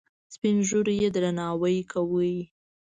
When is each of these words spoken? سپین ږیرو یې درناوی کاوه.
سپین 0.33 0.57
ږیرو 0.67 0.91
یې 1.01 1.07
درناوی 1.15 1.77
کاوه. 1.91 2.31